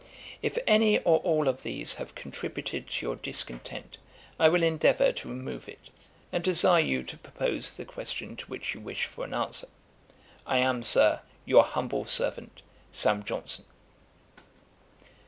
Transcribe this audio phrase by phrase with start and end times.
[0.41, 3.99] 'If any or all of these have contributed to your discontent,
[4.39, 5.91] I will endeavour to remove it;
[6.31, 9.67] and desire you to propose the question to which you wish for an answer.
[10.47, 13.23] 'I am, Sir, 'Your humble servant, 'SAM.
[13.25, 13.65] JOHNSON.'